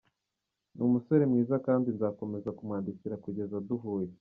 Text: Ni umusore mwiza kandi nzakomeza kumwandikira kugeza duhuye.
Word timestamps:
Ni 0.75 0.81
umusore 0.87 1.23
mwiza 1.31 1.55
kandi 1.65 1.87
nzakomeza 1.95 2.49
kumwandikira 2.57 3.15
kugeza 3.23 3.55
duhuye. 3.67 4.11